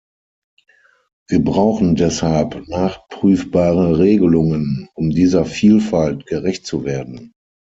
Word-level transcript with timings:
Wir 1.27 1.43
brauchen 1.43 1.93
deshalb 1.95 2.67
nachprüfbare 2.67 3.99
Regelungen, 3.99 4.89
um 4.95 5.11
dieser 5.11 5.45
Vielfalt 5.45 6.25
gerecht 6.25 6.65
zu 6.65 6.85
werden. 6.85 7.33